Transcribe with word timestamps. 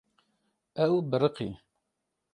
Ew 0.85 0.93
biriqî. 1.09 1.49